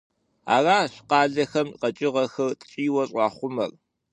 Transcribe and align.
Аращ 0.55 0.93
къалэхэм 1.09 1.67
къэкӀыгъэхэр 1.79 2.51
ткӀийуэ 2.59 3.03
щӀахъумэр. 3.11 3.71